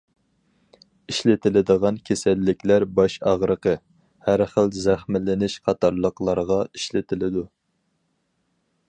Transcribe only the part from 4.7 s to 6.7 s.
زەخىملىنىش قاتارلىقلارغا